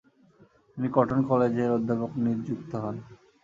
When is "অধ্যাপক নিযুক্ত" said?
1.77-2.71